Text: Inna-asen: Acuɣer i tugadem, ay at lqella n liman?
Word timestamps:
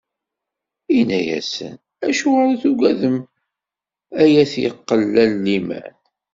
Inna-asen: 0.97 1.75
Acuɣer 2.07 2.47
i 2.53 2.57
tugadem, 2.63 3.17
ay 4.21 4.33
at 4.41 4.53
lqella 4.67 5.23
n 5.31 5.33
liman? 5.45 5.93